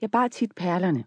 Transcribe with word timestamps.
Jeg 0.00 0.10
bar 0.10 0.28
tit 0.28 0.52
perlerne. 0.56 1.04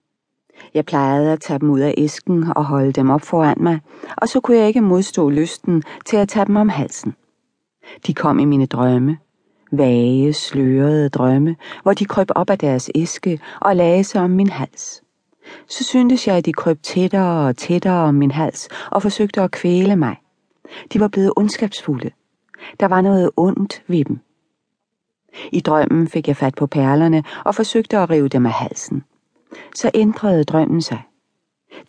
Jeg 0.74 0.86
plejede 0.86 1.32
at 1.32 1.40
tage 1.42 1.60
dem 1.60 1.70
ud 1.70 1.80
af 1.80 1.94
æsken 1.98 2.44
og 2.56 2.66
holde 2.66 2.92
dem 2.92 3.10
op 3.10 3.22
foran 3.22 3.58
mig, 3.60 3.80
og 4.18 4.28
så 4.30 4.40
kunne 4.40 4.58
jeg 4.58 4.68
ikke 4.68 4.82
modstå 4.82 5.30
lysten 5.30 5.84
til 6.06 6.18
at 6.18 6.30
tage 6.30 6.46
dem 6.46 6.56
om 6.56 6.70
halsen. 6.70 7.16
De 8.08 8.14
kom 8.14 8.40
i 8.40 8.46
mine 8.46 8.66
drømme, 8.66 9.18
vage, 9.72 10.34
slørede 10.34 11.10
drømme, 11.10 11.56
hvor 11.84 11.94
de 11.94 12.06
krøb 12.06 12.28
op 12.36 12.50
af 12.50 12.58
deres 12.58 12.92
æske 12.96 13.40
og 13.62 13.76
lagde 13.76 14.04
sig 14.04 14.22
om 14.22 14.30
min 14.30 14.50
hals. 14.50 15.04
Så 15.68 15.84
syntes 15.84 16.28
jeg, 16.28 16.36
at 16.36 16.46
de 16.46 16.54
krøb 16.54 16.78
tættere 16.84 17.48
og 17.48 17.58
tættere 17.58 18.04
om 18.04 18.16
min 18.16 18.32
hals 18.32 18.70
og 18.92 19.02
forsøgte 19.02 19.42
at 19.42 19.52
kvæle 19.52 19.96
mig. 19.96 20.16
De 20.94 21.00
var 21.00 21.08
blevet 21.08 21.34
ondskabsfulde. 21.36 22.12
Der 22.80 22.88
var 22.88 23.02
noget 23.02 23.30
ondt 23.38 23.84
ved 23.88 24.06
dem. 24.06 24.20
I 25.52 25.60
drømmen 25.60 26.08
fik 26.08 26.28
jeg 26.28 26.38
fat 26.38 26.56
på 26.56 26.68
perlerne 26.68 27.24
og 27.46 27.56
forsøgte 27.56 27.98
at 27.98 28.10
rive 28.10 28.28
dem 28.28 28.46
af 28.46 28.52
halsen. 28.52 29.04
Så 29.76 29.92
ændrede 29.94 30.44
drømmen 30.44 30.82
sig. 30.82 31.04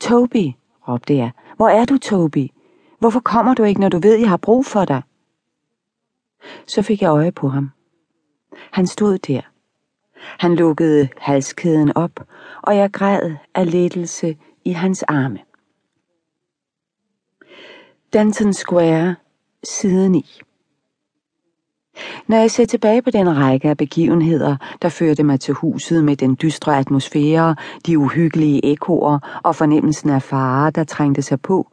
Toby, 0.01 0.53
råbte 0.89 1.17
jeg. 1.17 1.31
Hvor 1.57 1.69
er 1.69 1.85
du, 1.85 1.99
Toby? 1.99 2.49
Hvorfor 2.99 3.21
kommer 3.21 3.55
du 3.55 3.63
ikke, 3.63 3.81
når 3.81 3.89
du 3.89 3.99
ved, 3.99 4.15
jeg 4.15 4.29
har 4.29 4.37
brug 4.37 4.67
for 4.67 4.85
dig? 4.85 5.03
Så 6.67 6.83
fik 6.83 7.03
jeg 7.03 7.09
øje 7.09 7.33
på 7.33 7.49
ham. 7.49 7.71
Han 8.71 8.87
stod 8.87 9.19
der. 9.19 9.41
Han 10.39 10.55
lukkede 10.55 11.09
halskæden 11.19 11.97
op, 11.97 12.27
og 12.63 12.77
jeg 12.77 12.93
græd 12.93 13.35
af 13.55 13.71
lettelse 13.71 14.37
i 14.65 14.71
hans 14.73 15.03
arme. 15.03 15.39
Danton 18.13 18.53
Square, 18.53 19.17
side 19.65 20.09
9 20.09 20.41
når 22.27 22.37
jeg 22.37 22.51
ser 22.51 22.65
tilbage 22.65 23.03
på 23.03 23.11
den 23.11 23.37
række 23.37 23.69
af 23.69 23.77
begivenheder, 23.77 24.57
der 24.83 24.89
førte 24.89 25.23
mig 25.23 25.41
til 25.41 25.55
huset 25.55 26.05
med 26.05 26.17
den 26.17 26.37
dystre 26.43 26.79
atmosfære, 26.79 27.57
de 27.87 27.99
uhyggelige 27.99 28.65
ekoer 28.65 29.41
og 29.45 29.57
fornemmelsen 29.57 30.11
af 30.11 30.23
fare, 30.23 30.71
der 30.71 30.85
trængte 30.85 31.23
sig 31.23 31.41
på, 31.41 31.67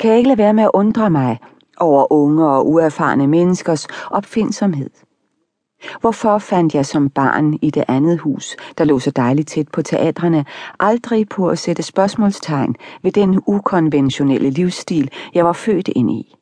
kan 0.00 0.10
jeg 0.10 0.18
ikke 0.18 0.28
lade 0.28 0.38
være 0.38 0.54
med 0.54 0.64
at 0.64 0.70
undre 0.74 1.10
mig 1.10 1.38
over 1.76 2.12
unge 2.12 2.46
og 2.46 2.68
uerfarne 2.68 3.26
menneskers 3.26 3.86
opfindsomhed. 4.10 4.90
Hvorfor 6.00 6.38
fandt 6.38 6.74
jeg 6.74 6.86
som 6.86 7.10
barn 7.10 7.58
i 7.62 7.70
det 7.70 7.84
andet 7.88 8.18
hus, 8.18 8.56
der 8.78 8.84
lå 8.84 8.98
så 8.98 9.10
dejligt 9.10 9.48
tæt 9.48 9.68
på 9.68 9.82
teatrene, 9.82 10.44
aldrig 10.80 11.28
på 11.28 11.48
at 11.48 11.58
sætte 11.58 11.82
spørgsmålstegn 11.82 12.76
ved 13.02 13.12
den 13.12 13.42
ukonventionelle 13.46 14.50
livsstil, 14.50 15.10
jeg 15.34 15.44
var 15.44 15.52
født 15.52 15.88
ind 15.88 16.10
i? 16.10 16.34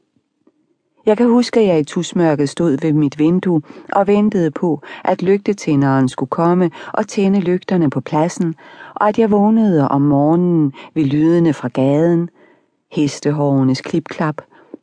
Jeg 1.11 1.17
kan 1.17 1.29
huske, 1.29 1.61
at 1.61 1.67
jeg 1.67 1.81
i 1.81 1.85
tusmørket 1.85 2.49
stod 2.49 2.79
ved 2.83 2.93
mit 2.93 3.19
vindue 3.19 3.63
og 3.93 4.07
ventede 4.07 4.51
på, 4.51 4.83
at 5.05 5.23
lygtetænderen 5.23 6.09
skulle 6.09 6.31
komme 6.31 6.71
og 6.93 7.09
tænde 7.09 7.41
lygterne 7.41 7.91
på 7.91 8.01
pladsen, 8.01 8.55
og 8.95 9.09
at 9.09 9.19
jeg 9.19 9.31
vågnede 9.31 9.89
om 9.89 10.03
morgenen 10.03 10.73
ved 10.95 11.05
lydene 11.05 11.53
fra 11.53 11.69
gaden, 11.69 12.29
hestehårenes 12.93 13.81
klipklap, 13.81 14.37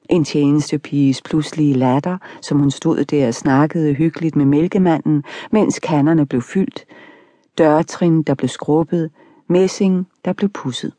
en 0.09 0.23
tjenestepiges 0.23 1.21
pludselige 1.21 1.73
latter, 1.73 2.17
som 2.41 2.59
hun 2.59 2.71
stod 2.71 3.03
der 3.03 3.27
og 3.27 3.33
snakkede 3.33 3.93
hyggeligt 3.93 4.35
med 4.35 4.45
mælkemanden, 4.45 5.23
mens 5.51 5.79
kannerne 5.79 6.25
blev 6.25 6.41
fyldt, 6.41 6.85
dørtrin, 7.57 8.23
der 8.23 8.33
blev 8.33 8.49
skrubbet, 8.49 9.09
messing, 9.49 10.07
der 10.25 10.33
blev 10.33 10.49
pusset. 10.49 10.93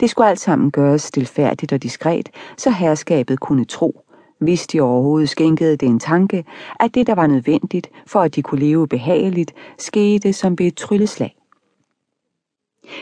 Det 0.00 0.10
skulle 0.10 0.28
alt 0.28 0.40
sammen 0.40 0.70
gøres 0.70 1.02
stilfærdigt 1.02 1.72
og 1.72 1.82
diskret, 1.82 2.28
så 2.56 2.70
herskabet 2.70 3.40
kunne 3.40 3.64
tro, 3.64 4.04
hvis 4.38 4.66
de 4.66 4.80
overhovedet 4.80 5.28
skænkede 5.28 5.76
det 5.76 5.88
en 5.88 5.98
tanke, 5.98 6.44
at 6.80 6.94
det, 6.94 7.06
der 7.06 7.14
var 7.14 7.26
nødvendigt 7.26 7.90
for 8.06 8.20
at 8.20 8.34
de 8.34 8.42
kunne 8.42 8.60
leve 8.60 8.88
behageligt, 8.88 9.52
skete 9.78 10.32
som 10.32 10.58
ved 10.58 10.66
et 10.66 10.76
trylleslag. 10.76 11.34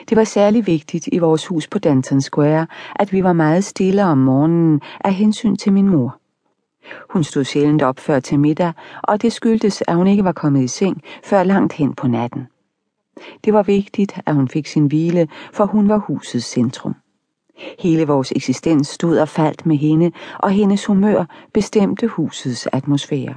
Det 0.08 0.16
var 0.16 0.24
særlig 0.24 0.66
vigtigt 0.66 1.08
i 1.12 1.18
vores 1.18 1.46
hus 1.46 1.68
på 1.68 1.78
Danton 1.78 2.20
Square, 2.20 2.66
at 2.96 3.12
vi 3.12 3.24
var 3.24 3.32
meget 3.32 3.64
stille 3.64 4.04
om 4.04 4.18
morgenen 4.18 4.80
af 5.04 5.14
hensyn 5.14 5.56
til 5.56 5.72
min 5.72 5.88
mor. 5.88 6.18
Hun 7.10 7.24
stod 7.24 7.44
sjældent 7.44 7.82
op 7.82 8.00
før 8.00 8.20
til 8.20 8.40
middag, 8.40 8.72
og 9.02 9.22
det 9.22 9.32
skyldtes, 9.32 9.82
at 9.88 9.94
hun 9.94 10.06
ikke 10.06 10.24
var 10.24 10.32
kommet 10.32 10.62
i 10.62 10.68
seng 10.68 11.02
før 11.24 11.42
langt 11.42 11.72
hen 11.72 11.94
på 11.94 12.08
natten. 12.08 12.46
Det 13.44 13.52
var 13.52 13.62
vigtigt, 13.62 14.20
at 14.26 14.34
hun 14.34 14.48
fik 14.48 14.66
sin 14.66 14.86
hvile, 14.86 15.28
for 15.52 15.64
hun 15.64 15.88
var 15.88 15.98
husets 15.98 16.46
centrum. 16.46 16.94
Hele 17.78 18.06
vores 18.06 18.32
eksistens 18.32 18.88
stod 18.88 19.18
og 19.18 19.28
faldt 19.28 19.66
med 19.66 19.76
hende, 19.76 20.12
og 20.38 20.50
hendes 20.50 20.86
humør 20.86 21.24
bestemte 21.52 22.06
husets 22.06 22.66
atmosfære. 22.66 23.34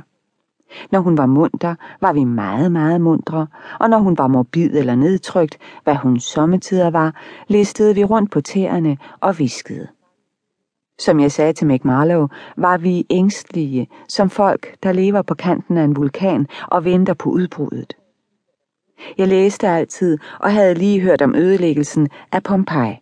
Når 0.91 0.99
hun 0.99 1.17
var 1.17 1.25
munter, 1.25 1.75
var 2.01 2.13
vi 2.13 2.23
meget, 2.23 2.71
meget 2.71 3.01
mundre, 3.01 3.47
og 3.79 3.89
når 3.89 3.97
hun 3.97 4.17
var 4.17 4.27
morbid 4.27 4.75
eller 4.75 4.95
nedtrykt, 4.95 5.57
hvad 5.83 5.95
hun 5.95 6.19
sommetider 6.19 6.89
var, 6.89 7.15
listede 7.47 7.95
vi 7.95 8.03
rundt 8.03 8.31
på 8.31 8.41
tæerne 8.41 8.97
og 9.19 9.39
viskede. 9.39 9.87
Som 10.99 11.19
jeg 11.19 11.31
sagde 11.31 11.53
til 11.53 11.67
McMarlow, 11.67 12.27
var 12.57 12.77
vi 12.77 13.05
ængstlige, 13.09 13.87
som 14.07 14.29
folk, 14.29 14.83
der 14.83 14.91
lever 14.91 15.21
på 15.21 15.33
kanten 15.33 15.77
af 15.77 15.83
en 15.83 15.95
vulkan 15.95 16.47
og 16.67 16.85
venter 16.85 17.13
på 17.13 17.29
udbruddet. 17.29 17.98
Jeg 19.17 19.27
læste 19.27 19.67
altid 19.67 20.17
og 20.39 20.53
havde 20.53 20.73
lige 20.73 21.01
hørt 21.01 21.21
om 21.21 21.35
ødelæggelsen 21.35 22.09
af 22.31 22.43
Pompeji. 22.43 22.99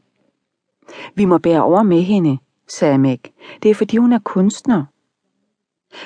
Vi 1.16 1.26
må 1.26 1.38
bære 1.38 1.64
over 1.64 1.84
med 1.84 2.02
hende, 2.02 2.38
sagde 2.68 2.98
Meg. 2.98 3.20
Det 3.64 3.72
er 3.72 3.76
fordi 3.76 3.98
hun 3.98 4.14
er 4.14 4.20
kunstner. 4.20 4.86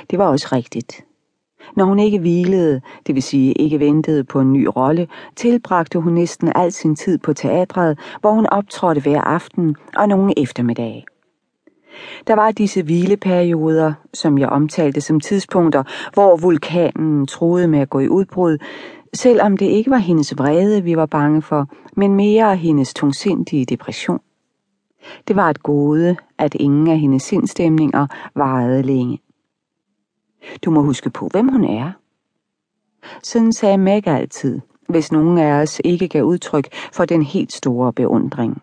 Det 0.09 0.19
var 0.19 0.27
også 0.27 0.47
rigtigt. 0.51 1.05
Når 1.75 1.85
hun 1.85 1.99
ikke 1.99 2.19
hvilede, 2.19 2.81
det 3.07 3.15
vil 3.15 3.23
sige 3.23 3.53
ikke 3.53 3.79
ventede 3.79 4.23
på 4.23 4.39
en 4.39 4.53
ny 4.53 4.67
rolle, 4.75 5.07
tilbragte 5.35 5.99
hun 5.99 6.13
næsten 6.13 6.51
al 6.55 6.71
sin 6.71 6.95
tid 6.95 7.17
på 7.17 7.33
teatret, 7.33 7.99
hvor 8.21 8.31
hun 8.31 8.45
optrådte 8.45 9.01
hver 9.01 9.21
aften 9.21 9.75
og 9.97 10.07
nogle 10.07 10.39
eftermiddage. 10.39 11.05
Der 12.27 12.35
var 12.35 12.51
disse 12.51 12.83
hvileperioder, 12.83 13.93
som 14.13 14.37
jeg 14.37 14.49
omtalte 14.49 15.01
som 15.01 15.19
tidspunkter, 15.19 15.83
hvor 16.13 16.37
vulkanen 16.37 17.27
troede 17.27 17.67
med 17.67 17.79
at 17.79 17.89
gå 17.89 17.99
i 17.99 18.07
udbrud, 18.07 18.57
selvom 19.13 19.57
det 19.57 19.65
ikke 19.65 19.91
var 19.91 19.97
hendes 19.97 20.37
vrede, 20.37 20.83
vi 20.83 20.97
var 20.97 21.05
bange 21.05 21.41
for, 21.41 21.67
men 21.95 22.15
mere 22.15 22.55
hendes 22.55 22.93
tungsindige 22.93 23.65
depression. 23.65 24.19
Det 25.27 25.35
var 25.35 25.49
et 25.49 25.63
gode, 25.63 26.17
at 26.37 26.55
ingen 26.55 26.87
af 26.87 26.99
hendes 26.99 27.23
sindstemninger 27.23 28.07
varede 28.35 28.81
længe. 28.81 29.21
Du 30.65 30.71
må 30.71 30.81
huske 30.81 31.09
på, 31.09 31.27
hvem 31.27 31.47
hun 31.47 31.63
er. 31.63 31.91
Sådan 33.23 33.53
sagde 33.53 33.77
Meg 33.77 34.07
altid, 34.07 34.59
hvis 34.89 35.11
nogen 35.11 35.37
af 35.37 35.61
os 35.61 35.81
ikke 35.83 36.07
gav 36.07 36.23
udtryk 36.23 36.67
for 36.93 37.05
den 37.05 37.21
helt 37.21 37.53
store 37.53 37.93
beundring. 37.93 38.61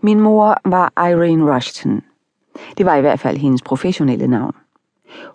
Min 0.00 0.20
mor 0.20 0.60
var 0.64 0.92
Irene 0.96 1.54
Rushton. 1.54 2.02
Det 2.78 2.86
var 2.86 2.96
i 2.96 3.00
hvert 3.00 3.20
fald 3.20 3.36
hendes 3.36 3.62
professionelle 3.62 4.26
navn. 4.26 4.54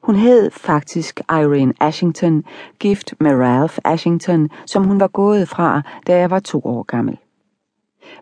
Hun 0.03 0.15
hed 0.15 0.51
faktisk 0.51 1.19
Irene 1.29 1.73
Ashington, 1.79 2.43
gift 2.79 3.13
med 3.19 3.31
Ralph 3.31 3.77
Ashington, 3.83 4.49
som 4.65 4.83
hun 4.83 4.99
var 4.99 5.07
gået 5.07 5.49
fra, 5.49 5.81
da 6.07 6.17
jeg 6.17 6.29
var 6.29 6.39
to 6.39 6.61
år 6.65 6.83
gammel. 6.83 7.17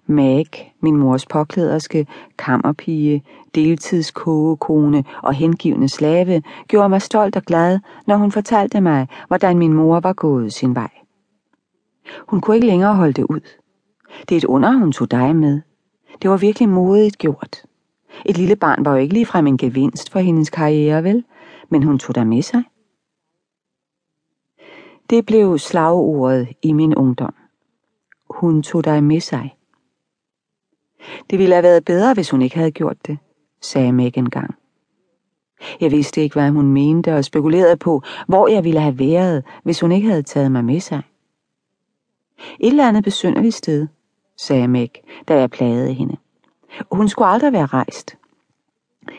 Meg, 0.07 0.73
min 0.81 0.95
mors 0.95 1.25
påklæderske, 1.25 2.07
kammerpige, 2.38 3.23
deltidskogekone 3.56 5.03
og 5.23 5.34
hengivende 5.34 5.90
slave, 5.90 6.44
gjorde 6.67 6.90
mig 6.90 7.01
stolt 7.01 7.35
og 7.35 7.44
glad, 7.44 7.79
når 8.07 8.16
hun 8.16 8.31
fortalte 8.31 8.81
mig, 8.81 9.07
hvordan 9.28 9.57
min 9.57 9.73
mor 9.73 10.00
var 10.00 10.13
gået 10.13 10.53
sin 10.53 10.75
vej. 10.75 10.90
Hun 12.28 12.41
kunne 12.41 12.56
ikke 12.56 12.67
længere 12.67 12.95
holde 12.95 13.13
det 13.13 13.23
ud. 13.29 13.41
Det 14.29 14.35
er 14.35 14.38
et 14.38 14.45
under, 14.45 14.72
hun 14.72 14.91
tog 14.91 15.11
dig 15.11 15.35
med. 15.35 15.61
Det 16.22 16.29
var 16.29 16.38
virkelig 16.38 16.69
modigt 16.69 17.17
gjort. 17.17 17.63
Et 18.25 18.38
lille 18.38 18.56
barn 18.56 18.85
var 18.85 18.91
jo 18.91 18.97
ikke 18.97 19.13
ligefrem 19.13 19.47
en 19.47 19.57
gevinst 19.57 20.11
for 20.11 20.19
hendes 20.19 20.50
karriere, 20.50 21.03
vel? 21.03 21.23
Men 21.71 21.83
hun 21.83 21.99
tog 21.99 22.15
dig 22.15 22.27
med 22.27 22.41
sig. 22.41 22.63
Det 25.09 25.25
blev 25.25 25.57
slagordet 25.57 26.47
i 26.61 26.73
min 26.73 26.95
ungdom. 26.95 27.34
Hun 28.29 28.63
tog 28.63 28.84
dig 28.84 29.03
med 29.03 29.19
sig. 29.19 29.55
Det 31.29 31.40
ville 31.40 31.55
have 31.55 31.63
været 31.63 31.85
bedre, 31.85 32.13
hvis 32.13 32.29
hun 32.29 32.41
ikke 32.41 32.55
havde 32.55 32.72
gjort 32.72 33.07
det, 33.07 33.17
sagde 33.61 33.91
Meg 33.91 34.17
engang. 34.17 34.55
Jeg 35.81 35.91
vidste 35.91 36.22
ikke, 36.22 36.34
hvad 36.34 36.49
hun 36.49 36.67
mente, 36.67 37.16
og 37.16 37.25
spekulerede 37.25 37.78
på, 37.78 38.01
hvor 38.28 38.47
jeg 38.47 38.63
ville 38.63 38.79
have 38.79 38.99
været, 38.99 39.43
hvis 39.63 39.79
hun 39.79 39.91
ikke 39.91 40.07
havde 40.07 40.23
taget 40.23 40.51
mig 40.51 40.66
med 40.66 40.79
sig. 40.79 41.01
Et 42.59 42.67
eller 42.67 42.87
andet 42.87 43.03
besynderligt 43.03 43.55
sted, 43.55 43.87
sagde 44.37 44.67
Meg, 44.67 44.90
da 45.28 45.40
jeg 45.40 45.49
plagede 45.49 45.93
hende. 45.93 46.17
Hun 46.91 47.09
skulle 47.09 47.28
aldrig 47.28 47.53
være 47.53 47.66
rejst. 47.66 48.17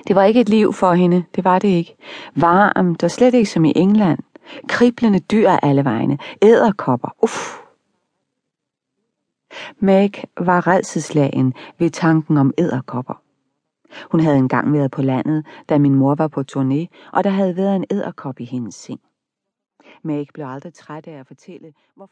Det 0.06 0.16
var 0.16 0.24
ikke 0.24 0.40
et 0.40 0.48
liv 0.48 0.72
for 0.72 0.92
hende, 0.92 1.24
det 1.36 1.44
var 1.44 1.58
det 1.58 1.68
ikke. 1.68 1.96
Varmt 2.36 3.04
og 3.04 3.10
slet 3.10 3.34
ikke 3.34 3.50
som 3.50 3.64
i 3.64 3.72
England. 3.76 4.18
Kriblende 4.68 5.18
dyr 5.18 5.50
alle 5.50 5.84
vegne. 5.84 6.18
Æderkopper. 6.42 7.08
Uff. 7.22 7.58
Meg 9.78 10.10
var 10.40 10.66
redselslagen 10.66 11.54
ved 11.78 11.90
tanken 11.90 12.36
om 12.36 12.54
æderkopper. 12.58 13.22
Hun 14.10 14.20
havde 14.20 14.36
engang 14.36 14.72
været 14.72 14.90
på 14.90 15.02
landet, 15.02 15.46
da 15.68 15.78
min 15.78 15.94
mor 15.94 16.14
var 16.14 16.28
på 16.28 16.44
turné, 16.52 16.86
og 17.12 17.24
der 17.24 17.30
havde 17.30 17.56
været 17.56 17.76
en 17.76 17.84
æderkop 17.90 18.40
i 18.40 18.44
hendes 18.44 18.74
seng. 18.74 19.00
Meg 20.02 20.26
blev 20.34 20.46
aldrig 20.46 20.74
træt 20.74 21.06
af 21.06 21.20
at 21.20 21.26
fortælle, 21.26 21.72
hvorfor 21.96 22.10